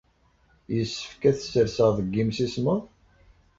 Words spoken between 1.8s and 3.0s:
deg yimsismeḍ?